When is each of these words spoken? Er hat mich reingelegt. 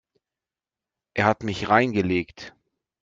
Er 1.13 1.25
hat 1.25 1.43
mich 1.43 1.69
reingelegt. 1.69 2.55